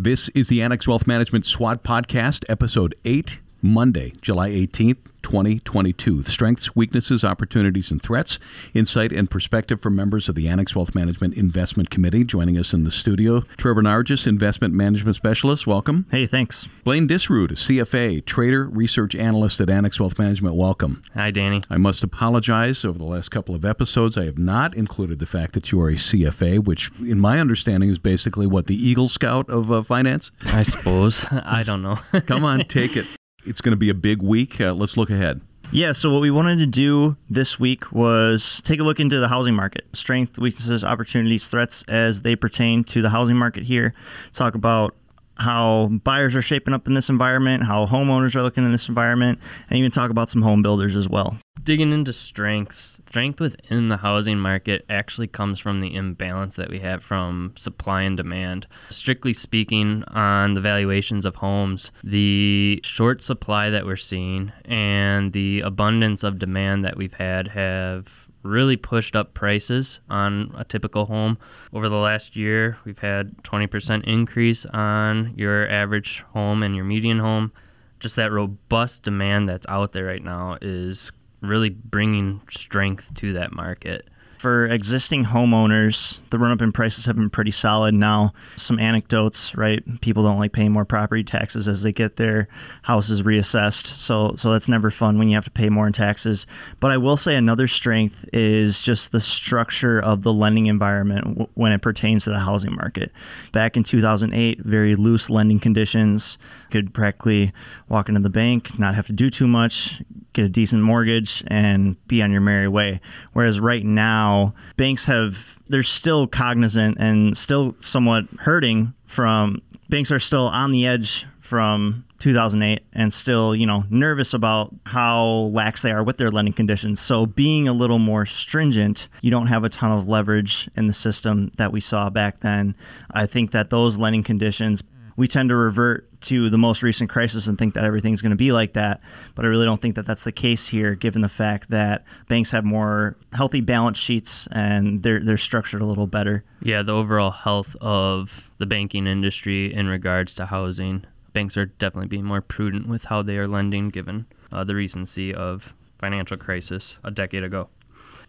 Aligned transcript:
This 0.00 0.28
is 0.28 0.46
the 0.46 0.62
Annex 0.62 0.86
Wealth 0.86 1.08
Management 1.08 1.44
SWAT 1.44 1.82
Podcast, 1.82 2.44
Episode 2.48 2.94
8, 3.04 3.40
Monday, 3.62 4.12
July 4.20 4.50
18th. 4.50 5.08
2022. 5.28 6.22
Strengths, 6.22 6.74
weaknesses, 6.74 7.22
opportunities, 7.22 7.90
and 7.90 8.00
threats. 8.00 8.38
Insight 8.72 9.12
and 9.12 9.30
perspective 9.30 9.80
from 9.80 9.94
members 9.94 10.28
of 10.28 10.34
the 10.34 10.48
Annex 10.48 10.74
Wealth 10.74 10.94
Management 10.94 11.34
Investment 11.34 11.90
Committee. 11.90 12.24
Joining 12.24 12.56
us 12.56 12.72
in 12.72 12.84
the 12.84 12.90
studio, 12.90 13.42
Trevor 13.58 13.82
Nargis, 13.82 14.26
Investment 14.26 14.72
Management 14.72 15.16
Specialist. 15.16 15.66
Welcome. 15.66 16.06
Hey, 16.10 16.26
thanks. 16.26 16.66
Blaine 16.82 17.06
Disroot, 17.06 17.50
CFA, 17.50 18.24
Trader 18.24 18.68
Research 18.68 19.14
Analyst 19.14 19.60
at 19.60 19.68
Annex 19.68 20.00
Wealth 20.00 20.18
Management. 20.18 20.56
Welcome. 20.56 21.02
Hi, 21.14 21.30
Danny. 21.30 21.60
I 21.68 21.76
must 21.76 22.02
apologize. 22.02 22.84
Over 22.84 22.98
the 22.98 23.04
last 23.04 23.28
couple 23.28 23.54
of 23.54 23.64
episodes, 23.66 24.16
I 24.16 24.24
have 24.24 24.38
not 24.38 24.74
included 24.74 25.18
the 25.18 25.26
fact 25.26 25.52
that 25.52 25.70
you 25.72 25.80
are 25.82 25.90
a 25.90 25.94
CFA, 25.94 26.64
which, 26.64 26.90
in 27.00 27.20
my 27.20 27.38
understanding, 27.38 27.90
is 27.90 27.98
basically 27.98 28.46
what 28.46 28.66
the 28.66 28.76
Eagle 28.76 29.08
Scout 29.08 29.50
of 29.50 29.70
uh, 29.70 29.82
finance. 29.82 30.32
I 30.46 30.62
suppose. 30.62 31.26
I 31.30 31.62
don't 31.64 31.82
know. 31.82 31.96
Come 32.26 32.44
on, 32.44 32.60
take 32.64 32.96
it. 32.96 33.06
It's 33.48 33.60
going 33.60 33.72
to 33.72 33.76
be 33.76 33.88
a 33.88 33.94
big 33.94 34.22
week. 34.22 34.60
Uh, 34.60 34.72
let's 34.74 34.96
look 34.96 35.10
ahead. 35.10 35.40
Yeah, 35.70 35.92
so 35.92 36.10
what 36.10 36.22
we 36.22 36.30
wanted 36.30 36.58
to 36.60 36.66
do 36.66 37.16
this 37.28 37.60
week 37.60 37.92
was 37.92 38.62
take 38.62 38.80
a 38.80 38.82
look 38.82 39.00
into 39.00 39.20
the 39.20 39.28
housing 39.28 39.54
market 39.54 39.84
strength, 39.92 40.38
weaknesses, 40.38 40.82
opportunities, 40.82 41.48
threats 41.48 41.84
as 41.88 42.22
they 42.22 42.36
pertain 42.36 42.84
to 42.84 43.02
the 43.02 43.10
housing 43.10 43.36
market 43.36 43.64
here. 43.64 43.92
Talk 44.32 44.54
about 44.54 44.94
how 45.36 45.88
buyers 46.04 46.34
are 46.34 46.42
shaping 46.42 46.74
up 46.74 46.86
in 46.86 46.94
this 46.94 47.08
environment, 47.10 47.64
how 47.64 47.86
homeowners 47.86 48.34
are 48.34 48.42
looking 48.42 48.64
in 48.64 48.72
this 48.72 48.88
environment, 48.88 49.38
and 49.68 49.78
even 49.78 49.90
talk 49.90 50.10
about 50.10 50.28
some 50.28 50.42
home 50.42 50.62
builders 50.62 50.96
as 50.96 51.08
well. 51.08 51.36
Digging 51.62 51.92
into 51.92 52.12
strengths, 52.12 53.00
strength 53.08 53.40
within 53.40 53.88
the 53.88 53.98
housing 53.98 54.38
market 54.38 54.84
actually 54.88 55.26
comes 55.26 55.58
from 55.58 55.80
the 55.80 55.94
imbalance 55.94 56.56
that 56.56 56.70
we 56.70 56.78
have 56.78 57.02
from 57.02 57.52
supply 57.56 58.02
and 58.02 58.16
demand. 58.16 58.66
Strictly 58.90 59.32
speaking, 59.32 60.02
on 60.08 60.54
the 60.54 60.60
valuations 60.60 61.24
of 61.24 61.36
homes, 61.36 61.92
the 62.02 62.80
short 62.84 63.22
supply 63.22 63.70
that 63.70 63.84
we're 63.84 63.96
seeing 63.96 64.52
and 64.64 65.32
the 65.32 65.60
abundance 65.60 66.22
of 66.22 66.38
demand 66.38 66.84
that 66.84 66.96
we've 66.96 67.14
had 67.14 67.48
have 67.48 68.28
really 68.42 68.76
pushed 68.76 69.14
up 69.14 69.34
prices 69.34 70.00
on 70.08 70.54
a 70.56 70.64
typical 70.64 71.06
home. 71.06 71.38
Over 71.72 71.88
the 71.88 71.96
last 71.96 72.36
year, 72.36 72.78
we've 72.84 73.00
had 73.00 73.36
20% 73.42 74.04
increase 74.04 74.64
on 74.66 75.34
your 75.36 75.68
average 75.68 76.20
home 76.32 76.62
and 76.62 76.74
your 76.74 76.84
median 76.84 77.18
home. 77.18 77.52
Just 78.00 78.16
that 78.16 78.30
robust 78.30 79.02
demand 79.02 79.48
that's 79.48 79.66
out 79.68 79.92
there 79.92 80.04
right 80.04 80.22
now 80.22 80.56
is 80.62 81.10
really 81.40 81.70
bringing 81.70 82.40
strength 82.50 83.14
to 83.14 83.32
that 83.34 83.52
market. 83.52 84.08
For 84.38 84.66
existing 84.66 85.24
homeowners, 85.24 86.20
the 86.30 86.38
run 86.38 86.52
up 86.52 86.62
in 86.62 86.70
prices 86.70 87.06
have 87.06 87.16
been 87.16 87.28
pretty 87.28 87.50
solid 87.50 87.94
now. 87.94 88.32
Some 88.54 88.78
anecdotes, 88.78 89.56
right? 89.56 89.82
People 90.00 90.22
don't 90.22 90.38
like 90.38 90.52
paying 90.52 90.70
more 90.70 90.84
property 90.84 91.24
taxes 91.24 91.66
as 91.66 91.82
they 91.82 91.90
get 91.90 92.16
their 92.16 92.46
houses 92.82 93.24
reassessed. 93.24 93.86
So 93.86 94.34
so 94.36 94.52
that's 94.52 94.68
never 94.68 94.90
fun 94.90 95.18
when 95.18 95.28
you 95.28 95.34
have 95.34 95.44
to 95.46 95.50
pay 95.50 95.68
more 95.70 95.88
in 95.88 95.92
taxes. 95.92 96.46
But 96.78 96.92
I 96.92 96.98
will 96.98 97.16
say 97.16 97.34
another 97.34 97.66
strength 97.66 98.28
is 98.32 98.80
just 98.80 99.10
the 99.10 99.20
structure 99.20 99.98
of 99.98 100.22
the 100.22 100.32
lending 100.32 100.66
environment 100.66 101.50
when 101.54 101.72
it 101.72 101.82
pertains 101.82 102.22
to 102.24 102.30
the 102.30 102.38
housing 102.38 102.76
market. 102.76 103.10
Back 103.50 103.76
in 103.76 103.82
2008, 103.82 104.60
very 104.60 104.94
loose 104.94 105.30
lending 105.30 105.58
conditions. 105.58 106.38
Could 106.70 106.94
practically 106.94 107.52
walk 107.88 108.08
into 108.08 108.20
the 108.20 108.30
bank, 108.30 108.78
not 108.78 108.94
have 108.94 109.08
to 109.08 109.12
do 109.12 109.30
too 109.30 109.48
much, 109.48 110.00
get 110.32 110.44
a 110.44 110.48
decent 110.48 110.82
mortgage 110.82 111.42
and 111.48 111.96
be 112.06 112.22
on 112.22 112.30
your 112.30 112.40
merry 112.40 112.68
way. 112.68 113.00
Whereas 113.32 113.58
right 113.60 113.84
now, 113.84 114.27
banks 114.76 115.04
have 115.04 115.58
they're 115.68 115.82
still 115.82 116.26
cognizant 116.26 116.96
and 116.98 117.36
still 117.36 117.76
somewhat 117.80 118.24
hurting 118.40 118.94
from 119.06 119.60
banks 119.88 120.10
are 120.10 120.18
still 120.18 120.46
on 120.48 120.70
the 120.70 120.86
edge 120.86 121.26
from 121.40 122.04
2008 122.18 122.82
and 122.92 123.12
still, 123.12 123.54
you 123.54 123.66
know, 123.66 123.84
nervous 123.90 124.34
about 124.34 124.74
how 124.86 125.24
lax 125.52 125.82
they 125.82 125.92
are 125.92 126.02
with 126.02 126.16
their 126.16 126.30
lending 126.30 126.52
conditions. 126.52 127.00
So 127.00 127.26
being 127.26 127.68
a 127.68 127.72
little 127.72 127.98
more 127.98 128.26
stringent, 128.26 129.08
you 129.22 129.30
don't 129.30 129.46
have 129.46 129.64
a 129.64 129.68
ton 129.68 129.92
of 129.92 130.08
leverage 130.08 130.68
in 130.76 130.88
the 130.88 130.92
system 130.92 131.50
that 131.56 131.72
we 131.72 131.80
saw 131.80 132.10
back 132.10 132.40
then. 132.40 132.74
I 133.10 133.26
think 133.26 133.52
that 133.52 133.70
those 133.70 133.98
lending 133.98 134.24
conditions 134.24 134.82
we 135.18 135.26
tend 135.26 135.48
to 135.48 135.56
revert 135.56 136.08
to 136.20 136.48
the 136.48 136.56
most 136.56 136.80
recent 136.84 137.10
crisis 137.10 137.48
and 137.48 137.58
think 137.58 137.74
that 137.74 137.82
everything's 137.82 138.22
going 138.22 138.30
to 138.30 138.36
be 138.36 138.52
like 138.52 138.74
that. 138.74 139.00
But 139.34 139.44
I 139.44 139.48
really 139.48 139.64
don't 139.64 139.82
think 139.82 139.96
that 139.96 140.06
that's 140.06 140.22
the 140.22 140.30
case 140.30 140.68
here, 140.68 140.94
given 140.94 141.22
the 141.22 141.28
fact 141.28 141.70
that 141.70 142.04
banks 142.28 142.52
have 142.52 142.64
more 142.64 143.16
healthy 143.32 143.60
balance 143.60 143.98
sheets 143.98 144.46
and 144.52 145.02
they're 145.02 145.18
they're 145.18 145.36
structured 145.36 145.82
a 145.82 145.84
little 145.84 146.06
better. 146.06 146.44
Yeah, 146.62 146.82
the 146.82 146.94
overall 146.94 147.32
health 147.32 147.74
of 147.80 148.48
the 148.58 148.66
banking 148.66 149.08
industry 149.08 149.74
in 149.74 149.88
regards 149.88 150.34
to 150.36 150.46
housing, 150.46 151.04
banks 151.32 151.56
are 151.56 151.66
definitely 151.66 152.08
being 152.08 152.24
more 152.24 152.40
prudent 152.40 152.86
with 152.86 153.06
how 153.06 153.22
they 153.22 153.38
are 153.38 153.48
lending, 153.48 153.88
given 153.88 154.26
uh, 154.52 154.62
the 154.62 154.76
recency 154.76 155.34
of 155.34 155.74
financial 155.98 156.36
crisis 156.36 156.98
a 157.02 157.10
decade 157.10 157.42
ago. 157.42 157.68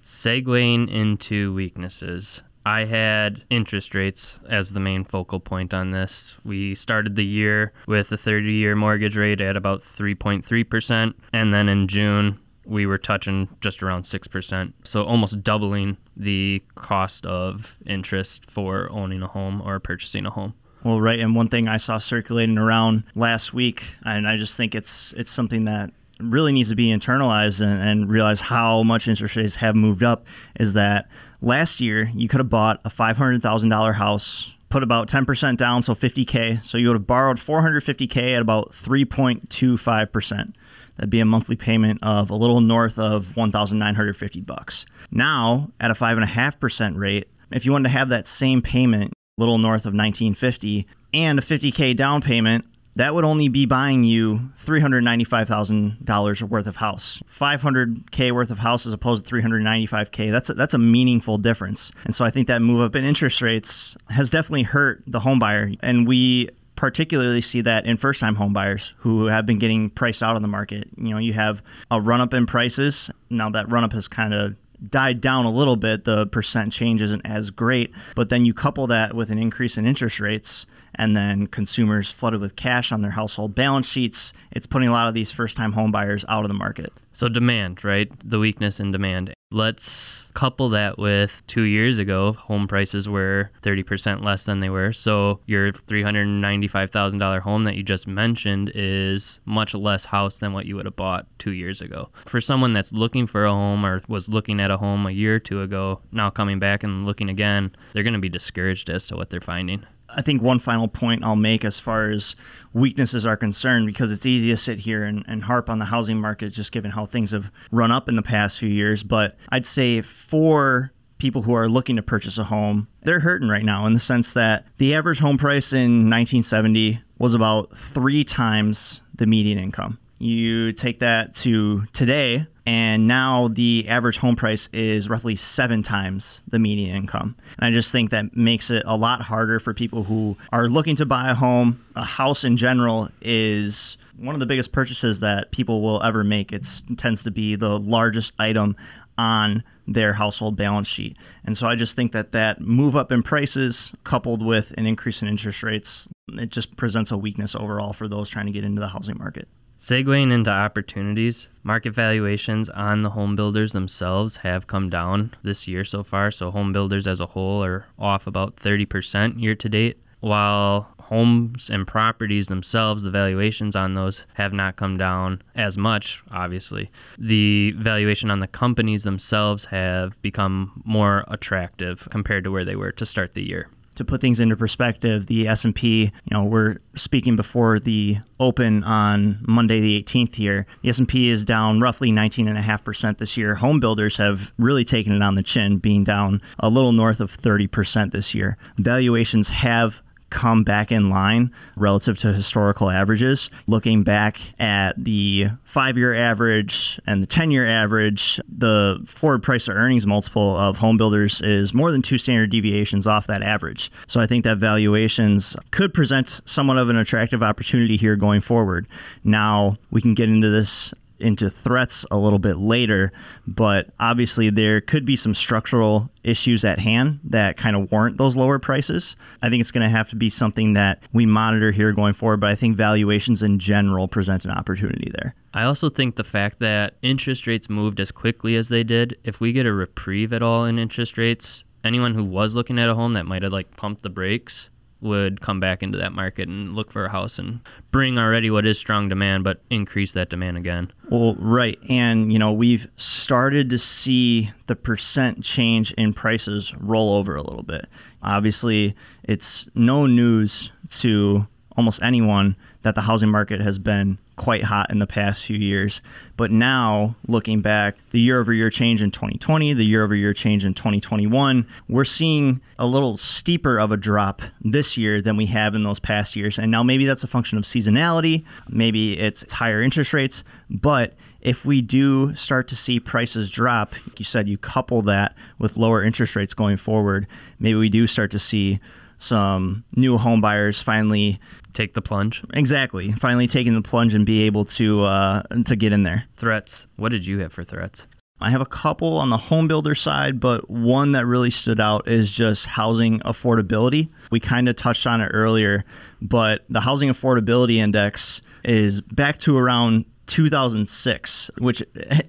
Segueing 0.02 0.90
into 0.90 1.54
weaknesses, 1.54 2.42
I 2.70 2.86
had 2.86 3.44
interest 3.50 3.96
rates 3.96 4.40
as 4.48 4.74
the 4.74 4.80
main 4.80 5.04
focal 5.04 5.40
point 5.40 5.74
on 5.74 5.90
this. 5.90 6.38
We 6.46 6.76
started 6.76 7.16
the 7.16 7.26
year 7.26 7.74
with 7.88 8.12
a 8.12 8.18
30 8.18 8.54
year 8.54 8.76
mortgage 8.76 9.18
rate 9.18 9.42
at 9.42 9.58
about 9.58 9.82
3.3%, 9.82 11.16
and 11.34 11.52
then 11.52 11.68
in 11.68 11.88
June, 11.88 12.40
we 12.66 12.86
were 12.86 13.00
touching 13.00 13.50
just 13.60 13.82
around 13.82 14.04
6%. 14.04 14.74
So 14.84 15.04
almost 15.04 15.44
doubling 15.44 15.98
the 16.16 16.62
cost 16.76 17.26
of 17.26 17.80
interest 17.88 18.52
for 18.52 18.88
owning 18.92 19.24
a 19.24 19.28
home 19.28 19.64
or 19.66 19.80
purchasing 19.80 20.28
a 20.28 20.30
home. 20.30 20.54
Well, 20.84 21.02
right, 21.02 21.20
and 21.20 21.36
one 21.36 21.50
thing 21.50 21.68
I 21.68 21.78
saw 21.78 21.98
circulating 21.98 22.60
around 22.60 23.04
last 23.16 23.52
week, 23.52 23.96
and 24.06 24.28
I 24.28 24.38
just 24.38 24.56
think 24.56 24.76
it's 24.76 25.12
it's 25.14 25.32
something 25.32 25.66
that 25.66 25.92
really 26.20 26.52
needs 26.52 26.70
to 26.70 26.76
be 26.76 26.88
internalized 26.88 27.62
and, 27.62 27.82
and 27.82 28.10
realize 28.10 28.42
how 28.42 28.84
much 28.84 29.08
interest 29.08 29.36
rates 29.36 29.56
have 29.56 29.76
moved 29.76 30.04
up, 30.04 30.26
is 30.60 30.74
that 30.74 31.10
last 31.42 31.82
year 31.82 32.12
you 32.14 32.28
could 32.28 32.40
have 32.40 32.50
bought 32.50 32.82
a 32.86 32.90
$500,000 32.90 33.94
house, 33.94 34.56
put 34.70 34.84
about 34.84 35.08
10% 35.08 35.58
down, 35.58 35.82
so 35.82 35.94
50K. 35.94 36.64
So 36.66 36.78
you 36.78 36.88
would 36.88 36.96
have 36.96 37.08
borrowed 37.08 37.38
450K 37.38 38.36
at 38.36 38.42
about 38.42 38.72
3.25%. 38.72 40.54
That'd 40.96 41.10
be 41.10 41.22
a 41.22 41.26
monthly 41.26 41.56
payment 41.56 42.00
of 42.04 42.30
a 42.30 42.36
little 42.36 42.60
north 42.60 43.00
of 43.00 43.38
1,950 43.38 44.42
bucks. 44.42 44.86
Now, 45.12 45.72
at 45.80 45.92
a 45.92 45.94
5.5% 45.94 46.98
rate, 46.98 47.30
if 47.52 47.66
you 47.66 47.72
wanted 47.72 47.90
to 47.90 47.98
have 47.98 48.10
that 48.10 48.28
same 48.28 48.62
payment, 48.62 49.14
a 49.38 49.42
little 49.42 49.58
north 49.58 49.86
of 49.86 49.94
1950, 49.94 50.86
and 51.14 51.40
a 51.40 51.42
50K 51.42 51.96
down 51.96 52.22
payment, 52.22 52.66
that 53.00 53.16
would 53.16 53.24
only 53.24 53.48
be 53.48 53.66
buying 53.66 54.04
you 54.04 54.52
$395,000 54.66 56.44
worth 56.44 56.68
of 56.68 56.76
house. 56.76 57.24
500K 57.30 58.34
worth 58.34 58.52
of 58.52 58.60
house 58.60 58.86
as 58.86 58.92
opposed 58.92 59.26
to 59.26 59.34
395K. 59.34 60.30
That's 60.30 60.50
a, 60.50 60.54
that's 60.54 60.74
a 60.74 60.78
meaningful 60.78 61.38
difference. 61.38 61.94
And 62.04 62.14
so 62.14 62.26
I 62.26 62.30
think 62.30 62.48
that 62.48 62.62
move 62.62 62.82
up 62.82 62.98
in 62.98 63.06
interest 63.06 63.42
rates 63.42 63.96
has 64.10 64.30
definitely 64.30 64.64
hurt 64.64 65.02
the 65.08 65.22
home 65.22 65.40
buyer. 65.40 65.72
And 65.80 66.06
we 66.06 66.50
particularly 66.76 67.40
see 67.40 67.62
that 67.62 67.86
in 67.86 67.96
first 67.96 68.20
time 68.20 68.36
home 68.36 68.52
buyers 68.52 68.94
who 68.98 69.28
have 69.28 69.46
been 69.46 69.60
getting 69.60 69.90
priced 69.92 70.22
out 70.22 70.36
of 70.36 70.42
the 70.42 70.50
market. 70.50 70.90
You 70.98 71.12
know, 71.12 71.20
you 71.20 71.32
have 71.32 71.64
a 71.90 72.02
run 72.02 72.20
up 72.20 72.34
in 72.34 72.46
prices. 72.46 73.10
Now 73.30 73.50
that 73.52 73.72
run 73.72 73.86
up 73.86 73.94
has 73.94 74.10
kind 74.10 74.34
of 74.34 74.58
died 74.88 75.22
down 75.22 75.46
a 75.46 75.52
little 75.52 75.76
bit. 75.76 76.04
The 76.04 76.28
percent 76.28 76.74
change 76.74 77.02
isn't 77.02 77.22
as 77.26 77.50
great. 77.50 77.92
But 78.16 78.30
then 78.30 78.46
you 78.46 78.54
couple 78.54 78.88
that 78.88 79.14
with 79.14 79.30
an 79.30 79.38
increase 79.38 79.78
in 79.78 79.86
interest 79.86 80.20
rates 80.20 80.66
and 81.00 81.16
then 81.16 81.48
consumers 81.48 82.12
flooded 82.12 82.42
with 82.42 82.58
cash 82.58 82.92
on 82.92 83.02
their 83.02 83.12
household 83.12 83.56
balance 83.56 83.90
sheets. 83.90 84.34
It's 84.52 84.68
putting 84.68 84.90
a 84.90 84.92
lot 84.92 85.08
of 85.08 85.14
these 85.14 85.32
first 85.32 85.56
time 85.56 85.72
home 85.72 85.92
buyers 85.92 86.26
out 86.28 86.44
of 86.44 86.50
the 86.50 86.54
market. 86.54 86.92
So, 87.14 87.30
demand, 87.30 87.84
right? 87.84 88.12
The 88.24 88.38
weakness 88.38 88.80
in 88.80 88.92
demand. 88.92 89.34
Let's 89.52 90.30
couple 90.36 90.70
that 90.70 91.00
with 91.00 91.42
two 91.48 91.64
years 91.64 91.98
ago, 91.98 92.34
home 92.34 92.68
prices 92.68 93.10
were 93.10 93.50
30% 93.64 94.24
less 94.24 94.44
than 94.44 94.60
they 94.60 94.70
were. 94.70 94.94
So, 94.94 95.40
your 95.46 95.72
$395,000 95.72 97.40
home 97.40 97.64
that 97.64 97.76
you 97.76 97.84
just 97.84 98.06
mentioned 98.06 98.72
is 98.76 99.40
much 99.46 99.74
less 99.74 100.06
house 100.06 100.40
than 100.40 100.54
what 100.54 100.66
you 100.66 100.76
would 100.76 100.86
have 100.86 100.98
bought 100.98 101.28
two 101.40 101.54
years 101.54 101.82
ago. 101.82 102.10
For 102.26 102.42
someone 102.42 102.74
that's 102.74 102.92
looking 102.92 103.26
for 103.26 103.46
a 103.46 103.52
home 103.52 103.86
or 103.86 104.02
was 104.10 104.28
looking 104.28 104.60
at 104.60 104.70
a 104.70 104.78
home 104.78 105.08
a 105.08 105.12
year 105.12 105.36
or 105.36 105.40
two 105.40 105.62
ago, 105.62 106.02
now 106.12 106.30
coming 106.30 106.60
back 106.60 106.84
and 106.84 107.06
looking 107.06 107.30
again, 107.30 107.72
they're 107.94 108.04
going 108.04 108.14
to 108.14 108.20
be 108.20 108.30
discouraged 108.30 108.90
as 108.90 109.08
to 109.08 109.16
what 109.16 109.30
they're 109.30 109.40
finding. 109.40 109.86
I 110.16 110.22
think 110.22 110.42
one 110.42 110.60
final 110.60 110.88
point 110.88 111.24
I'll 111.24 111.36
make 111.36 111.64
as 111.64 111.80
far 111.80 112.10
as 112.10 112.36
weaknesses 112.74 113.26
are 113.26 113.38
concerned, 113.38 113.86
because 113.86 114.12
it's 114.12 114.26
easy 114.26 114.50
to 114.50 114.58
sit 114.58 114.80
here 114.80 115.04
and, 115.04 115.24
and, 115.28 115.44
harp 115.44 115.70
on 115.70 115.80
the 115.80 115.86
housing 115.86 116.20
market 116.20 116.50
just 116.50 116.72
given 116.72 116.92
how 116.92 117.06
things 117.06 117.32
have 117.32 117.52
run 117.72 117.92
up 117.92 118.10
in 118.10 118.16
the 118.16 118.22
past 118.22 118.60
few 118.60 118.70
years. 118.70 119.04
But 119.04 119.36
I'd 119.50 119.66
say 119.66 120.02
for 120.02 120.92
people 121.20 121.42
who 121.44 121.54
are 121.54 121.70
looking 121.70 121.98
to 121.98 122.02
purchase 122.02 122.38
a 122.38 122.46
home, 122.46 122.88
they're 123.04 123.20
hurting 123.20 123.50
right 123.50 123.64
now 123.64 123.86
in 123.86 123.94
the 123.94 124.00
sense 124.00 124.34
that 124.34 124.66
the 124.78 124.96
average 124.96 125.20
home 125.20 125.38
price 125.38 125.74
in 125.74 126.10
1970 126.10 127.02
was 127.18 127.34
about 127.34 127.76
three 127.78 128.24
times 128.24 129.02
the 129.14 129.28
median 129.28 129.60
income. 129.60 130.00
You 130.20 130.74
take 130.74 131.00
that 131.00 131.34
to 131.36 131.86
today, 131.94 132.46
and 132.66 133.08
now 133.08 133.48
the 133.48 133.86
average 133.88 134.18
home 134.18 134.36
price 134.36 134.68
is 134.74 135.10
roughly 135.10 135.38
seven 135.38 135.82
times 135.82 136.44
the 136.48 136.60
median 136.60 136.94
income. 136.96 137.38
And 137.58 137.66
I 137.66 137.72
just 137.72 137.92
think 137.92 138.12
that 138.12 138.36
makes 138.36 138.70
it 138.70 138.84
a 138.86 138.98
lot 138.98 139.22
harder 139.22 139.60
for 139.60 139.74
people 139.74 140.04
who 140.04 140.36
are 140.52 140.68
looking 140.68 140.98
to 140.98 141.06
buy 141.06 141.30
a 141.30 141.34
home. 141.34 141.84
A 141.96 142.04
house 142.04 142.44
in 142.44 142.58
general 142.58 143.08
is 143.22 143.98
one 144.18 144.36
of 144.36 144.40
the 144.40 144.46
biggest 144.46 144.74
purchases 144.74 145.22
that 145.22 145.52
people 145.52 145.82
will 145.82 146.04
ever 146.04 146.26
make. 146.26 146.52
It 146.52 146.68
tends 146.98 147.24
to 147.24 147.32
be 147.32 147.56
the 147.56 147.80
largest 147.80 148.34
item 148.38 148.76
on 149.18 149.64
their 149.88 150.14
household 150.14 150.56
balance 150.56 150.88
sheet. 150.88 151.18
And 151.46 151.58
so 151.58 151.66
I 151.66 151.76
just 151.76 151.96
think 151.96 152.12
that 152.12 152.34
that 152.34 152.62
move 152.62 152.96
up 152.96 153.12
in 153.12 153.24
prices 153.24 153.94
coupled 154.04 154.46
with 154.46 154.74
an 154.78 154.86
increase 154.86 155.22
in 155.22 155.28
interest 155.28 155.64
rates, 155.64 156.10
it 156.34 156.50
just 156.50 156.76
presents 156.76 157.12
a 157.12 157.18
weakness 157.18 157.56
overall 157.56 157.94
for 157.94 158.08
those 158.08 158.30
trying 158.30 158.46
to 158.46 158.52
get 158.52 158.64
into 158.66 158.82
the 158.82 158.90
housing 158.90 159.18
market. 159.18 159.48
Segueing 159.80 160.34
into 160.34 160.52
opportunities, 160.52 161.48
market 161.64 161.92
valuations 161.92 162.68
on 162.68 163.02
the 163.02 163.12
home 163.12 163.38
builders 163.38 163.72
themselves 163.72 164.36
have 164.36 164.68
come 164.68 164.90
down 164.90 165.34
this 165.42 165.70
year 165.70 165.86
so 165.86 166.04
far. 166.04 166.32
So, 166.32 166.52
home 166.52 166.74
builders 166.74 167.08
as 167.08 167.22
a 167.22 167.28
whole 167.28 167.64
are 167.64 167.86
off 167.98 168.28
about 168.28 168.58
30% 168.58 169.42
year 169.42 169.56
to 169.56 169.70
date, 169.70 169.98
while 170.20 170.94
homes 171.00 171.70
and 171.70 171.88
properties 171.88 172.50
themselves, 172.50 173.04
the 173.04 173.10
valuations 173.10 173.74
on 173.74 173.94
those 173.94 174.26
have 174.34 174.52
not 174.52 174.76
come 174.76 174.98
down 174.98 175.42
as 175.56 175.78
much, 175.78 176.22
obviously. 176.30 176.92
The 177.18 177.72
valuation 177.78 178.30
on 178.30 178.40
the 178.40 178.48
companies 178.48 179.04
themselves 179.04 179.64
have 179.66 180.22
become 180.22 180.82
more 180.84 181.24
attractive 181.30 182.06
compared 182.12 182.44
to 182.44 182.52
where 182.52 182.66
they 182.66 182.76
were 182.76 182.92
to 182.92 183.06
start 183.06 183.34
the 183.34 183.48
year 183.48 183.70
to 184.00 184.06
put 184.06 184.22
things 184.22 184.40
into 184.40 184.56
perspective, 184.56 185.26
the 185.26 185.46
S&P, 185.46 186.04
you 186.04 186.12
know, 186.32 186.46
we're 186.46 186.78
speaking 186.96 187.36
before 187.36 187.80
the 187.80 188.18
open 188.40 188.82
on 188.86 189.44
Monday 189.46 189.82
the 189.82 190.02
18th 190.02 190.36
here. 190.36 190.66
The 190.82 190.90
S&P 190.90 191.30
is 191.30 191.44
down 191.44 191.82
roughly 191.82 192.10
19.5% 192.10 193.18
this 193.18 193.36
year. 193.36 193.56
Home 193.56 193.82
builders 193.82 194.16
have 194.16 194.54
really 194.58 194.86
taken 194.86 195.12
it 195.12 195.22
on 195.22 195.36
the 195.36 195.44
chin, 195.44 195.80
being 195.80 196.06
down 196.06 196.42
a 196.60 196.70
little 196.70 196.94
north 196.94 197.20
of 197.20 197.30
30% 197.36 198.12
this 198.12 198.34
year. 198.34 198.58
Valuations 198.78 199.50
have 199.50 200.02
come 200.30 200.64
back 200.64 200.92
in 200.92 201.10
line 201.10 201.52
relative 201.76 202.18
to 202.20 202.34
historical 202.34 202.90
averages. 202.90 203.50
Looking 203.68 204.04
back 204.04 204.40
at 204.60 204.94
the 205.04 205.48
five 205.64 205.98
year 205.98 206.14
average 206.14 207.00
and 207.06 207.22
the 207.22 207.28
10 207.28 207.52
year 207.52 207.68
average, 207.68 208.40
the 208.48 209.02
forward 209.06 209.44
price 209.44 209.66
to 209.66 209.72
earnings 209.72 210.06
multiple 210.06 210.58
of 210.58 210.78
home 210.78 210.98
builders 210.98 211.42
is 211.42 211.74
more 211.74 211.92
than 211.92 212.02
two 212.02 212.18
standard 212.18 212.52
deviations 212.52 213.08
off 213.08 213.28
that 213.28 213.42
average. 213.42 213.92
So 214.08 214.20
I 214.20 214.28
think 214.28 214.44
that 214.44 214.58
valuations 214.58 215.56
could 215.72 215.94
present 215.94 216.42
somewhat 216.46 216.78
of 216.78 216.90
an 216.90 216.98
attractive 216.98 217.44
opportunity 217.44 217.98
here 217.98 218.16
going 218.16 218.42
forward. 218.42 218.88
Now, 219.24 219.76
we 219.92 220.02
can 220.02 220.14
get 220.14 220.30
into 220.30 220.50
this 220.50 220.94
into 221.20 221.50
threats 221.50 222.06
a 222.12 222.18
little 222.18 222.40
bit 222.40 222.58
later, 222.58 223.12
but 223.48 223.90
obviously 224.00 224.50
there 224.50 224.82
could 224.82 225.06
be 225.06 225.16
some 225.16 225.34
structural 225.34 226.10
issues 226.24 226.64
at 226.64 226.80
hand 226.80 227.20
that 227.24 227.58
kind 227.58 227.76
of 227.76 227.92
warrant 227.92 228.18
those 228.18 228.38
lower 228.38 228.60
prices. 228.60 229.16
I 229.42 229.50
think 229.50 229.62
it's 229.62 229.72
going 229.72 229.84
to 229.84 229.90
have 229.90 230.10
to 230.10 230.16
be 230.16 230.30
something 230.30 230.74
that 230.74 231.04
we 231.14 231.26
monitor 231.26 231.72
here 231.72 231.92
going 231.92 232.14
forward, 232.14 232.40
but 232.40 232.50
I 232.50 232.56
think 232.56 232.76
valuations 232.76 233.44
in 233.44 233.60
general 233.60 234.08
present 234.08 234.46
an 234.46 234.52
opportunity 234.52 235.12
there. 235.14 235.36
I 235.54 235.64
also 235.64 235.90
think 235.90 236.16
the 236.16 236.24
fact 236.24 236.60
that 236.60 236.96
interest 237.02 237.48
rates 237.48 237.70
moved 237.70 238.00
as 238.00 238.12
quickly 238.12 238.56
as 238.56 238.70
they 238.70 238.84
did, 238.84 239.18
if 239.24 239.40
we 239.40 239.52
get 239.52 239.66
a 239.66 239.74
reprieve 239.74 240.34
at 240.34 240.44
all 240.44 240.66
in 240.66 240.78
interest 240.78 241.18
rates, 241.18 241.64
anyone 241.84 242.14
who 242.14 242.24
was 242.24 242.56
looking 242.56 242.80
at 242.80 242.90
a 242.90 242.96
home 242.96 243.14
that 243.14 243.26
might 243.26 243.44
have 243.44 243.54
like 243.54 243.76
pumped 243.76 244.04
the 244.04 244.10
brakes 244.10 244.70
would 245.02 245.40
come 245.42 245.60
back 245.60 245.82
into 245.82 245.98
that 245.98 246.12
market 246.12 246.48
and 246.50 246.76
look 246.76 246.92
for 246.92 247.06
a 247.06 247.10
house 247.10 247.40
and 247.40 247.62
bring 247.92 248.18
already 248.18 248.52
what 248.52 248.66
is 248.66 248.78
strong 248.78 249.08
demand, 249.08 249.44
but 249.44 249.62
increase 249.70 250.12
that 250.14 250.30
demand 250.30 250.58
again. 250.58 250.92
Well, 251.10 251.36
right. 251.36 251.80
And, 251.90 252.34
you 252.34 252.40
know, 252.40 252.52
we've 252.52 252.88
started 252.98 253.70
to 253.70 253.78
see 253.78 254.52
the 254.68 254.76
percent 254.76 255.44
change 255.44 255.94
in 255.94 256.14
prices 256.14 256.76
roll 256.76 257.14
over 257.14 257.36
a 257.36 257.42
little 257.42 257.64
bit. 257.64 257.86
Obviously, 258.22 258.96
it's 259.24 259.70
no 259.74 260.06
news 260.06 260.72
to 260.90 261.48
almost 261.78 262.02
anyone 262.04 262.58
that 262.82 262.96
the 262.96 263.02
housing 263.02 263.30
market 263.30 263.62
has 263.62 263.80
been 263.80 264.18
quite 264.40 264.64
hot 264.64 264.90
in 264.90 265.00
the 265.00 265.06
past 265.06 265.44
few 265.44 265.58
years. 265.58 266.02
But 266.38 266.50
now, 266.50 267.16
looking 267.28 267.62
back, 267.62 267.98
the 268.12 268.22
year 268.22 268.40
over 268.40 268.54
year 268.54 268.70
change 268.70 269.04
in 269.04 269.12
2020, 269.12 269.74
the 269.74 269.84
year 269.84 270.02
over 270.02 270.16
year 270.16 270.34
change 270.34 270.66
in 270.66 270.74
2021, 270.74 271.68
we're 271.90 272.06
seeing 272.06 272.62
a 272.80 272.88
little 272.88 273.18
steeper 273.18 273.78
of 273.78 273.92
a 273.92 273.98
drop 273.98 274.42
this 274.62 274.98
year 274.98 275.22
than 275.22 275.36
we 275.36 275.46
have 275.48 275.76
in 275.76 275.84
those 275.84 276.00
past 276.00 276.38
years. 276.38 276.58
And 276.58 276.72
now 276.72 276.84
maybe 276.84 277.06
that's 277.06 277.24
a 277.24 277.28
function 277.28 277.58
of 277.58 277.66
seasonality, 277.66 278.46
maybe 278.70 279.20
it's, 279.20 279.44
it's 279.44 279.54
higher 279.54 279.82
interest 279.82 280.14
rates, 280.14 280.46
but 280.70 281.16
if 281.42 281.66
we 281.66 281.82
do 281.82 282.34
start 282.36 282.70
to 282.70 282.76
see 282.76 283.00
prices 283.00 283.50
drop, 283.50 283.94
like 284.08 284.20
you 284.20 284.26
said, 284.26 284.48
you 284.48 284.58
couple 284.58 285.02
that 285.04 285.36
with 285.58 285.76
lower 285.76 286.02
interest 286.02 286.38
rates 286.38 286.54
going 286.54 286.78
forward, 286.78 287.28
maybe 287.60 287.78
we 287.78 287.90
do 287.90 288.08
start 288.08 288.32
to 288.32 288.40
see 288.40 288.80
some 289.20 289.84
new 289.96 290.18
home 290.18 290.42
buyers 290.42 290.82
finally 290.82 291.40
take 291.74 291.94
the 291.94 292.02
plunge. 292.02 292.44
Exactly, 292.54 293.12
finally 293.12 293.48
taking 293.48 293.76
the 293.76 293.82
plunge 293.82 294.16
and 294.16 294.26
be 294.26 294.44
able 294.44 294.66
to 294.66 295.04
uh, 295.04 295.44
to 295.66 295.76
get 295.76 295.94
in 295.94 296.04
there. 296.04 296.24
Threats. 296.38 296.88
What 296.96 297.12
did 297.12 297.26
you 297.26 297.40
have 297.40 297.54
for 297.54 297.64
threats? 297.64 298.08
I 298.42 298.50
have 298.52 298.62
a 298.62 298.66
couple 298.66 299.18
on 299.18 299.30
the 299.30 299.38
home 299.38 299.68
builder 299.68 299.94
side, 299.94 300.40
but 300.40 300.70
one 300.70 301.12
that 301.12 301.26
really 301.26 301.50
stood 301.50 301.82
out 301.82 302.08
is 302.08 302.34
just 302.34 302.66
housing 302.68 303.20
affordability. 303.20 304.10
We 304.32 304.40
kind 304.40 304.70
of 304.70 304.78
touched 304.78 305.06
on 305.06 305.20
it 305.20 305.28
earlier, 305.28 305.84
but 306.22 306.64
the 306.70 306.80
housing 306.80 307.10
affordability 307.10 307.76
index 307.76 308.42
is 308.64 309.02
back 309.02 309.40
to 309.40 309.58
around 309.58 310.06
2006, 310.28 311.52
which 311.58 311.84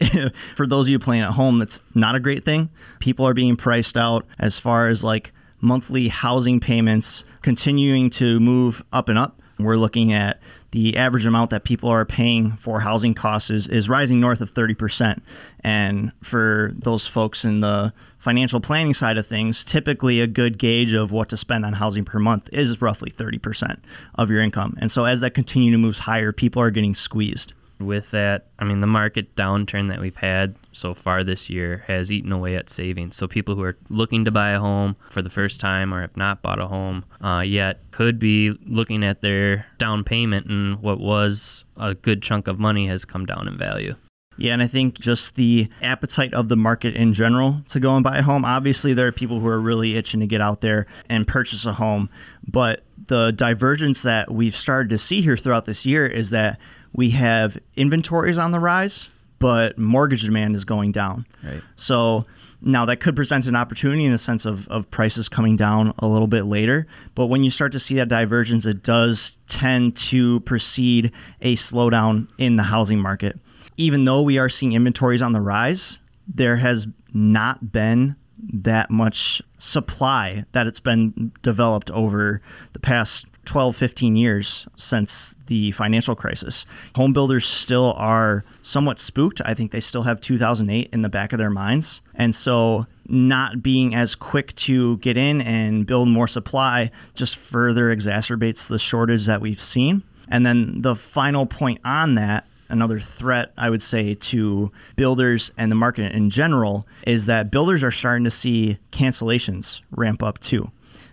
for 0.57 0.67
those 0.67 0.89
of 0.89 0.91
you 0.91 0.99
playing 0.99 1.23
at 1.23 1.31
home, 1.31 1.59
that's 1.59 1.81
not 1.95 2.17
a 2.17 2.21
great 2.21 2.45
thing. 2.45 2.71
People 2.99 3.27
are 3.27 3.35
being 3.35 3.55
priced 3.55 3.97
out 3.97 4.27
as 4.39 4.59
far 4.59 4.89
as 4.89 5.05
like 5.05 5.33
monthly 5.61 6.09
housing 6.09 6.61
payments 6.61 7.25
continuing 7.43 8.11
to 8.11 8.41
move 8.41 8.85
up 8.93 9.09
and 9.09 9.19
up. 9.19 9.41
We're 9.59 9.77
looking 9.77 10.12
at 10.12 10.41
the 10.71 10.97
average 10.97 11.27
amount 11.27 11.51
that 11.51 11.65
people 11.65 11.89
are 11.89 12.05
paying 12.05 12.53
for 12.53 12.81
housing 12.81 13.12
costs 13.12 13.51
is, 13.51 13.67
is 13.67 13.89
rising 13.89 14.21
north 14.21 14.41
of 14.41 14.53
30%. 14.53 15.21
And 15.62 16.12
for 16.23 16.73
those 16.75 17.07
folks 17.07 17.45
in 17.45 17.61
the 17.61 17.93
financial 18.19 18.61
planning 18.61 18.95
side 18.95 19.19
of 19.19 19.27
things, 19.27 19.65
typically 19.65 20.21
a 20.21 20.27
good 20.27 20.59
gauge 20.59 20.95
of 20.95 21.12
what 21.12 21.29
to 21.31 21.37
spend 21.37 21.67
on 21.67 21.75
housing 21.75 22.05
per 22.05 22.19
month 22.19 22.49
is 22.53 22.81
roughly 22.81 23.11
30% 23.11 23.81
of 24.15 24.31
your 24.31 24.43
income. 24.43 24.77
And 24.81 24.91
so 24.91 25.05
as 25.05 25.21
that 25.21 25.35
continues 25.35 25.75
to 25.75 25.79
move 25.79 25.99
higher, 25.99 26.33
people 26.33 26.63
are 26.63 26.71
getting 26.71 26.95
squeezed 26.95 27.53
with 27.81 28.11
that, 28.11 28.47
I 28.59 28.65
mean, 28.65 28.81
the 28.81 28.87
market 28.87 29.35
downturn 29.35 29.89
that 29.89 30.01
we've 30.01 30.17
had 30.17 30.55
so 30.72 30.94
far 30.94 31.22
this 31.22 31.50
year 31.50 31.84
has 31.87 32.11
eaten 32.11 32.32
away 32.32 32.56
at 32.56 32.70
savings. 32.70 33.17
So 33.17 33.26
people 33.26 33.55
who 33.55 33.62
are 33.62 33.76
looking 33.88 34.25
to 34.25 34.31
buy 34.31 34.50
a 34.50 34.61
home 34.61 34.96
for 35.11 35.22
the 35.22 35.31
first 35.31 35.61
time 35.61 35.93
or 35.93 36.00
have 36.00 36.17
not 36.17 36.43
bought 36.43 36.61
a 36.61 36.67
home 36.67 37.05
uh, 37.20 37.43
yet 37.44 37.81
could 37.90 38.19
be 38.19 38.52
looking 38.67 39.05
at 39.05 39.20
their 39.20 39.67
down 39.78 40.05
payment, 40.05 40.46
and 40.46 40.81
what 40.81 41.00
was 41.00 41.65
a 41.77 41.94
good 41.94 42.22
chunk 42.22 42.48
of 42.48 42.58
money 42.58 42.86
has 42.86 43.05
come 43.05 43.27
down 43.27 43.48
in 43.48 43.56
value. 43.58 43.94
Yeah, 44.39 44.55
and 44.55 44.62
I 44.62 44.69
think 44.69 44.98
just 44.98 45.34
the 45.34 45.69
appetite 45.82 46.32
of 46.32 46.48
the 46.48 46.56
market 46.56 46.94
in 46.94 47.12
general 47.12 47.62
to 47.69 47.79
go 47.79 47.94
and 47.94 48.03
buy 48.03 48.19
a 48.19 48.22
home. 48.22 48.44
Obviously, 48.44 48.94
there 48.94 49.06
are 49.06 49.12
people 49.12 49.39
who 49.39 49.46
are 49.48 49.60
really 49.60 49.96
itching 49.96 50.20
to 50.20 50.27
get 50.27 50.41
out 50.41 50.62
there 50.62 50.86
and 51.10 51.27
purchase 51.27 51.67
a 51.67 51.74
home, 51.74 52.08
but 52.48 52.82
the 53.08 53.32
divergence 53.32 54.03
that 54.05 54.31
we've 54.31 54.56
started 54.56 54.89
to 54.91 54.98
see 54.98 55.20
here 55.20 55.36
throughout 55.36 55.67
this 55.67 55.84
year 55.84 56.06
is 56.06 56.31
that 56.31 56.58
we 56.93 57.10
have 57.10 57.58
inventories 57.77 58.39
on 58.39 58.50
the 58.50 58.60
rise, 58.60 59.10
but 59.41 59.77
mortgage 59.79 60.23
demand 60.23 60.55
is 60.55 60.65
going 60.65 60.93
down. 60.93 61.27
Right. 61.43 61.63
So 61.75 62.27
now 62.61 62.85
that 62.85 62.99
could 62.99 63.17
present 63.17 63.47
an 63.47 63.56
opportunity 63.56 64.05
in 64.05 64.13
the 64.13 64.19
sense 64.19 64.47
of, 64.47 64.69
of 64.69 64.91
prices 64.91 65.29
coming 65.29 65.56
down 65.56 65.94
a 65.99 66.06
little 66.06 66.29
bit 66.29 66.44
later. 66.44 66.87
But 67.15 67.27
when 67.27 67.43
you 67.43 67.51
start 67.51 67.73
to 67.73 67.81
see 67.81 67.97
that 67.97 68.09
divergence, 68.09 68.67
it 68.67 68.82
does 68.82 69.39
tend 69.49 69.97
to 69.97 70.41
precede 70.41 71.13
a 71.41 71.56
slowdown 71.56 72.31
in 72.39 72.56
the 72.56 72.63
housing 72.63 73.01
market. 73.01 73.41
Even 73.77 74.05
though 74.05 74.23
we 74.23 74.39
are 74.39 74.51
seeing 74.51 74.75
inventories 74.75 75.23
on 75.23 75.32
the 75.32 75.41
rise, 75.41 75.99
there 76.29 76.56
has 76.56 76.87
not 77.13 77.73
been 77.73 78.15
that 78.53 78.91
much 78.91 79.43
supply 79.59 80.44
that 80.53 80.67
it's 80.67 80.81
been 80.81 81.32
developed 81.43 81.91
over 81.91 82.41
the 82.73 82.79
past 82.79 83.27
12, 83.44 83.75
15 83.77 84.17
years 84.17 84.69
since 84.77 85.35
the 85.47 85.70
financial 85.73 86.15
crisis. 86.15 86.67
Home 86.97 87.13
builders 87.13 87.47
still 87.47 87.94
are 87.97 88.44
somewhat 88.63 88.99
spooked. 88.99 89.41
I 89.44 89.55
think 89.55 89.73
they 89.73 89.81
still 89.81 90.03
have 90.03 90.20
2008 90.20 90.89
in 90.93 91.03
the 91.03 91.09
back 91.09 91.32
of 91.32 91.39
their 91.39 91.51
minds. 91.51 92.03
And 92.15 92.35
so, 92.35 92.87
not 93.09 93.61
being 93.63 93.94
as 93.94 94.15
quick 94.15 94.55
to 94.55 94.99
get 94.99 95.17
in 95.17 95.41
and 95.41 95.85
build 95.85 96.09
more 96.09 96.29
supply 96.29 96.93
just 97.15 97.37
further 97.37 97.94
exacerbates 97.94 98.69
the 98.69 98.79
shortage 98.79 99.27
that 99.27 99.41
we've 99.41 99.61
seen. 99.61 100.05
And 100.29 100.47
then 100.47 100.82
the 100.82 100.94
final 100.94 101.44
point 101.44 101.81
on 101.85 102.15
that 102.15 102.44
another 102.70 103.01
threat, 103.01 103.53
I 103.59 103.69
would 103.69 103.82
say, 103.82 104.15
to 104.15 104.73
builders 104.97 105.51
and 105.59 105.70
the 105.70 105.77
market 105.77 106.13
in 106.13 106.31
general 106.31 106.87
is 107.06 107.27
that 107.27 107.51
builders 107.51 107.85
are 107.85 107.91
starting 107.91 108.25
to 108.25 108.31
see 108.31 108.79
cancellations 108.93 109.82
ramp 109.91 110.23
up 110.23 110.39
too. 110.39 110.70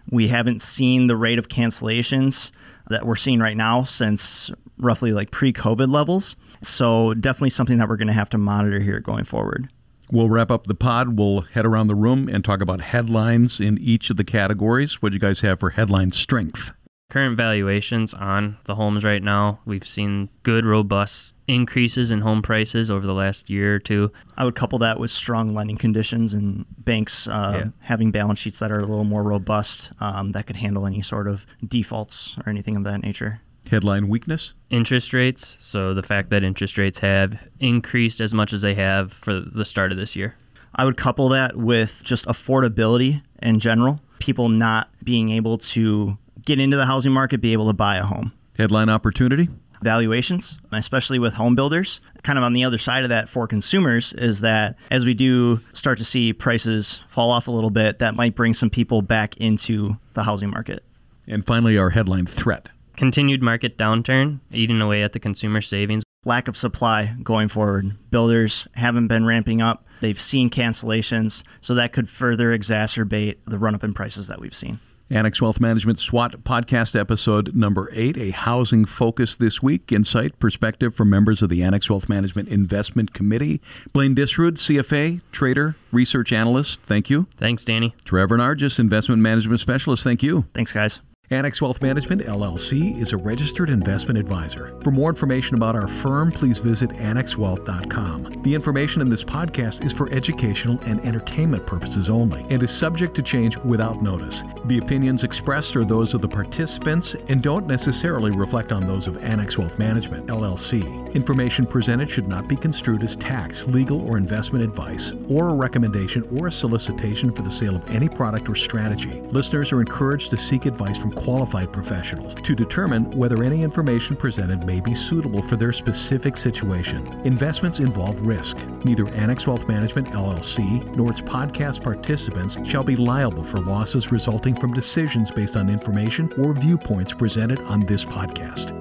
We 0.09 0.27
haven't 0.27 0.61
seen 0.61 1.07
the 1.07 1.15
rate 1.17 1.39
of 1.39 1.49
cancellations 1.49 2.51
that 2.89 3.05
we're 3.05 3.15
seeing 3.15 3.39
right 3.39 3.57
now 3.57 3.83
since 3.83 4.51
roughly 4.77 5.11
like 5.11 5.31
pre 5.31 5.51
COVID 5.51 5.91
levels. 5.91 6.35
So, 6.61 7.13
definitely 7.13 7.49
something 7.51 7.77
that 7.77 7.89
we're 7.89 7.97
going 7.97 8.07
to 8.07 8.13
have 8.13 8.29
to 8.31 8.37
monitor 8.37 8.79
here 8.79 8.99
going 8.99 9.25
forward. 9.25 9.69
We'll 10.11 10.29
wrap 10.29 10.51
up 10.51 10.67
the 10.67 10.75
pod. 10.75 11.17
We'll 11.17 11.41
head 11.41 11.65
around 11.65 11.87
the 11.87 11.95
room 11.95 12.29
and 12.29 12.43
talk 12.43 12.61
about 12.61 12.79
headlines 12.79 13.59
in 13.59 13.77
each 13.79 14.09
of 14.09 14.15
the 14.15 14.23
categories. 14.23 15.01
What 15.01 15.09
do 15.09 15.15
you 15.15 15.19
guys 15.19 15.41
have 15.41 15.59
for 15.59 15.71
headline 15.71 16.11
strength? 16.11 16.71
Current 17.09 17.35
valuations 17.35 18.13
on 18.13 18.57
the 18.65 18.75
homes 18.75 19.03
right 19.03 19.23
now, 19.23 19.59
we've 19.65 19.87
seen 19.87 20.29
good, 20.43 20.65
robust 20.65 21.33
increases 21.47 22.11
in 22.11 22.21
home 22.21 22.41
prices 22.41 22.91
over 22.91 23.05
the 23.05 23.13
last 23.13 23.49
year 23.49 23.75
or 23.75 23.79
two. 23.79 24.11
I 24.37 24.45
would 24.45 24.55
couple 24.55 24.79
that 24.79 24.99
with 24.99 25.11
strong 25.11 25.53
lending 25.53 25.77
conditions 25.77 26.33
and 26.33 26.65
banks 26.79 27.27
uh, 27.27 27.63
yeah. 27.63 27.71
having 27.79 28.11
balance 28.11 28.39
sheets 28.39 28.59
that 28.59 28.71
are 28.71 28.79
a 28.79 28.85
little 28.85 29.05
more 29.05 29.23
robust 29.23 29.91
um, 29.99 30.33
that 30.33 30.45
could 30.45 30.57
handle 30.57 30.85
any 30.85 31.01
sort 31.01 31.27
of 31.27 31.47
defaults 31.65 32.37
or 32.45 32.49
anything 32.49 32.75
of 32.75 32.83
that 32.83 33.01
nature. 33.01 33.41
Headline 33.69 34.07
weakness? 34.07 34.53
Interest 34.69 35.13
rates. 35.13 35.57
So 35.59 35.93
the 35.93 36.03
fact 36.03 36.29
that 36.29 36.43
interest 36.43 36.77
rates 36.77 36.99
have 36.99 37.39
increased 37.59 38.21
as 38.21 38.33
much 38.33 38.53
as 38.53 38.61
they 38.61 38.73
have 38.75 39.11
for 39.13 39.39
the 39.39 39.65
start 39.65 39.91
of 39.91 39.97
this 39.97 40.15
year. 40.15 40.35
I 40.75 40.85
would 40.85 40.97
couple 40.97 41.29
that 41.29 41.55
with 41.55 42.01
just 42.03 42.25
affordability 42.27 43.21
in 43.41 43.59
general. 43.59 43.99
People 44.19 44.49
not 44.49 44.89
being 45.03 45.31
able 45.31 45.57
to 45.59 46.17
get 46.45 46.59
into 46.59 46.77
the 46.77 46.85
housing 46.85 47.11
market, 47.11 47.41
be 47.41 47.53
able 47.53 47.67
to 47.67 47.73
buy 47.73 47.97
a 47.97 48.03
home. 48.03 48.31
Headline 48.57 48.89
opportunity? 48.89 49.49
Valuations, 49.81 50.57
especially 50.71 51.19
with 51.19 51.33
home 51.33 51.55
builders. 51.55 52.01
Kind 52.23 52.37
of 52.37 52.43
on 52.43 52.53
the 52.53 52.63
other 52.63 52.77
side 52.77 53.03
of 53.03 53.09
that 53.09 53.29
for 53.29 53.47
consumers 53.47 54.13
is 54.13 54.41
that 54.41 54.77
as 54.91 55.05
we 55.05 55.13
do 55.13 55.59
start 55.73 55.97
to 55.99 56.03
see 56.03 56.33
prices 56.33 57.01
fall 57.07 57.31
off 57.31 57.47
a 57.47 57.51
little 57.51 57.69
bit, 57.69 57.99
that 57.99 58.15
might 58.15 58.35
bring 58.35 58.53
some 58.53 58.69
people 58.69 59.01
back 59.01 59.37
into 59.37 59.97
the 60.13 60.23
housing 60.23 60.49
market. 60.49 60.83
And 61.27 61.45
finally, 61.45 61.77
our 61.77 61.89
headline 61.89 62.25
threat 62.25 62.69
continued 62.97 63.43
market 63.43 63.77
downturn, 63.77 64.39
eating 64.51 64.81
away 64.81 65.03
at 65.03 65.13
the 65.13 65.19
consumer 65.19 65.61
savings. 65.61 66.03
Lack 66.25 66.49
of 66.49 66.57
supply 66.57 67.15
going 67.23 67.47
forward. 67.47 67.95
Builders 68.11 68.67
haven't 68.73 69.07
been 69.07 69.25
ramping 69.25 69.61
up. 69.61 69.85
They've 70.01 70.19
seen 70.19 70.49
cancellations, 70.49 71.43
so 71.61 71.75
that 71.75 71.93
could 71.93 72.09
further 72.09 72.57
exacerbate 72.57 73.37
the 73.45 73.57
run 73.57 73.75
up 73.75 73.83
in 73.83 73.93
prices 73.93 74.27
that 74.27 74.41
we've 74.41 74.55
seen. 74.55 74.79
Annex 75.09 75.41
Wealth 75.41 75.59
Management 75.59 75.99
SWAT 75.99 76.43
podcast 76.43 76.99
episode 76.99 77.55
number 77.55 77.89
eight, 77.93 78.17
a 78.17 78.31
housing 78.31 78.85
focus 78.85 79.35
this 79.35 79.61
week, 79.63 79.91
insight, 79.91 80.37
perspective 80.39 80.93
from 80.93 81.09
members 81.09 81.41
of 81.41 81.49
the 81.49 81.63
Annex 81.63 81.89
Wealth 81.89 82.09
Management 82.09 82.49
Investment 82.49 83.13
Committee. 83.13 83.61
Blaine 83.93 84.15
Disrud, 84.15 84.53
CFA, 84.53 85.21
trader, 85.31 85.75
research 85.91 86.31
analyst, 86.31 86.81
thank 86.81 87.09
you. 87.09 87.27
Thanks, 87.37 87.63
Danny. 87.63 87.95
Trevor 88.03 88.37
Nargis, 88.37 88.79
investment 88.79 89.21
management 89.21 89.59
specialist, 89.59 90.03
thank 90.03 90.21
you. 90.21 90.45
Thanks, 90.53 90.73
guys. 90.73 90.99
Annex 91.29 91.61
Wealth 91.61 91.81
Management 91.81 92.21
LLC 92.21 92.97
is 92.97 93.11
a 93.11 93.17
registered 93.17 93.69
investment 93.69 94.17
advisor. 94.17 94.79
For 94.81 94.91
more 94.91 95.09
information 95.09 95.57
about 95.57 95.75
our 95.75 95.89
firm, 95.89 96.31
please 96.31 96.57
visit 96.57 96.89
annexwealth.com. 96.91 98.43
The 98.43 98.55
information 98.55 99.01
in 99.01 99.09
this 99.09 99.25
podcast 99.25 99.85
is 99.85 99.91
for 99.91 100.09
educational 100.13 100.79
and 100.83 101.01
entertainment 101.01 101.67
purposes 101.67 102.09
only 102.09 102.45
and 102.49 102.63
is 102.63 102.71
subject 102.71 103.13
to 103.15 103.21
change 103.21 103.57
without 103.57 104.01
notice. 104.01 104.45
The 104.67 104.77
opinions 104.77 105.25
expressed 105.25 105.75
are 105.75 105.83
those 105.83 106.13
of 106.13 106.21
the 106.21 106.29
participants 106.29 107.15
and 107.27 107.43
don't 107.43 107.67
necessarily 107.67 108.31
reflect 108.31 108.71
on 108.71 108.87
those 108.87 109.05
of 109.05 109.21
Annex 109.21 109.57
Wealth 109.57 109.77
Management 109.77 110.27
LLC. 110.27 111.06
Information 111.17 111.65
presented 111.65 112.11
should 112.11 112.27
not 112.27 112.47
be 112.47 112.55
construed 112.55 113.01
as 113.01 113.15
tax, 113.15 113.65
legal, 113.65 114.07
or 114.07 114.17
investment 114.17 114.63
advice, 114.63 115.15
or 115.27 115.49
a 115.49 115.53
recommendation 115.55 116.21
or 116.37 116.45
a 116.45 116.51
solicitation 116.51 117.31
for 117.31 117.41
the 117.41 117.49
sale 117.49 117.75
of 117.75 117.89
any 117.89 118.07
product 118.07 118.47
or 118.47 118.53
strategy. 118.53 119.19
Listeners 119.31 119.73
are 119.73 119.81
encouraged 119.81 120.29
to 120.29 120.37
seek 120.37 120.67
advice 120.67 120.95
from 120.95 121.11
qualified 121.11 121.73
professionals 121.73 122.35
to 122.35 122.53
determine 122.53 123.09
whether 123.17 123.43
any 123.43 123.63
information 123.63 124.15
presented 124.15 124.63
may 124.63 124.79
be 124.79 124.93
suitable 124.93 125.41
for 125.41 125.55
their 125.55 125.73
specific 125.73 126.37
situation. 126.37 127.03
Investments 127.25 127.79
involve 127.79 128.21
risk. 128.21 128.55
Neither 128.85 129.11
Annex 129.15 129.47
Wealth 129.47 129.67
Management 129.67 130.09
LLC 130.09 130.85
nor 130.95 131.09
its 131.09 131.21
podcast 131.21 131.83
participants 131.83 132.59
shall 132.63 132.83
be 132.83 132.95
liable 132.95 133.43
for 133.43 133.59
losses 133.59 134.11
resulting 134.11 134.55
from 134.55 134.71
decisions 134.71 135.31
based 135.31 135.57
on 135.57 135.67
information 135.67 136.31
or 136.37 136.53
viewpoints 136.53 137.11
presented 137.11 137.59
on 137.61 137.87
this 137.87 138.05
podcast. 138.05 138.76